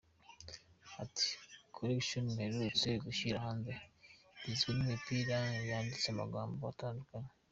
[1.03, 1.27] Ati”
[1.75, 3.71] Collection mperutse gushyira hanze
[4.39, 5.37] igizwe n’imipira
[5.69, 7.31] yanditse amagambo atandukanye.